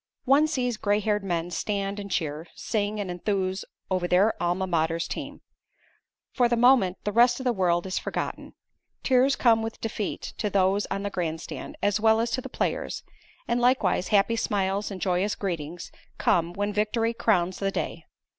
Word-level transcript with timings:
One 0.25 0.47
sees 0.47 0.77
gray 0.77 0.99
haired 0.99 1.23
men 1.23 1.51
stand 1.51 1.99
and 1.99 2.09
cheer, 2.09 2.47
sing 2.55 2.99
and 2.99 3.11
enthuse 3.11 3.63
over 3.91 4.07
their 4.07 4.33
Alma 4.41 4.65
Mater's 4.65 5.07
team. 5.07 5.41
For 6.31 6.49
the 6.49 6.57
moment 6.57 6.97
the 7.03 7.11
rest 7.11 7.39
of 7.39 7.43
the 7.43 7.53
world 7.53 7.85
is 7.85 7.99
forgotten. 7.99 8.55
Tears 9.03 9.35
come 9.35 9.61
with 9.61 9.79
defeat 9.79 10.33
to 10.39 10.49
those 10.49 10.87
on 10.87 11.03
the 11.03 11.11
grandstand, 11.11 11.77
as 11.83 11.99
well 11.99 12.19
as 12.19 12.31
to 12.31 12.41
the 12.41 12.49
players, 12.49 13.03
and 13.47 13.61
likewise 13.61 14.07
happy 14.07 14.35
smiles 14.35 14.89
and 14.89 14.99
joyous 14.99 15.35
greetings 15.35 15.91
come 16.17 16.53
when 16.53 16.73
victory 16.73 17.13
crowns 17.13 17.59
the 17.59 17.69
day. 17.69 18.05